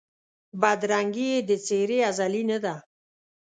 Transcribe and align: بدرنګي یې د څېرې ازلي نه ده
بدرنګي 0.61 1.27
یې 1.33 1.39
د 1.49 1.51
څېرې 1.65 1.99
ازلي 2.09 2.43
نه 2.49 2.57
ده 2.63 2.75